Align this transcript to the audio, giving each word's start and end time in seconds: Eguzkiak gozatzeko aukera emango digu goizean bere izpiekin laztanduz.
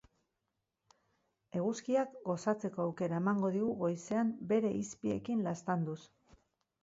Eguzkiak 1.59 2.15
gozatzeko 2.29 2.81
aukera 2.85 3.19
emango 3.23 3.51
digu 3.57 3.69
goizean 3.83 4.31
bere 4.53 4.71
izpiekin 4.79 5.45
laztanduz. 5.49 5.99